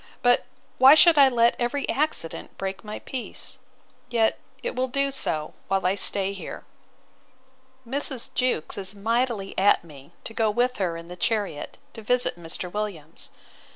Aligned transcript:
—But 0.23 0.45
why 0.79 0.95
should 0.95 1.19
I 1.19 1.29
let 1.29 1.55
every 1.59 1.87
accident 1.87 2.57
break 2.57 2.83
my 2.83 2.97
peace? 2.97 3.59
Yet 4.09 4.39
it 4.63 4.75
will 4.75 4.87
do 4.87 5.11
so, 5.11 5.53
while 5.67 5.85
I 5.85 5.93
stay 5.93 6.33
here. 6.33 6.65
Mrs. 7.87 8.33
Jewkes 8.33 8.79
is 8.79 8.95
mightily 8.95 9.55
at 9.59 9.83
me, 9.83 10.11
to 10.23 10.33
go 10.33 10.49
with 10.49 10.77
her 10.77 10.97
in 10.97 11.07
the 11.07 11.15
chariot, 11.15 11.77
to 11.93 12.01
visit 12.01 12.35
Mr. 12.35 12.71
Williams. 12.73 13.29